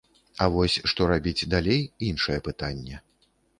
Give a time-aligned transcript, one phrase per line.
[0.45, 2.95] А вось што рабіць далей, іншае пытанне.